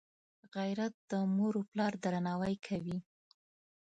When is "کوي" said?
2.67-2.97